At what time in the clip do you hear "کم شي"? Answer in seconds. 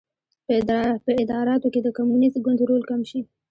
2.89-3.21